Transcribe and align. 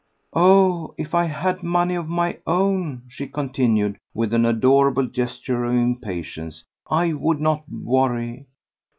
"Oh! 0.33 0.95
if 0.97 1.13
I 1.13 1.25
had 1.25 1.61
money 1.61 1.93
of 1.93 2.09
my 2.09 2.39
own," 2.47 3.03
she 3.07 3.27
continued, 3.27 3.99
with 4.15 4.33
an 4.33 4.45
adorable 4.47 5.05
gesture 5.05 5.63
of 5.63 5.75
impatience, 5.75 6.63
"I 6.89 7.13
would 7.13 7.39
not 7.39 7.65
worry. 7.69 8.47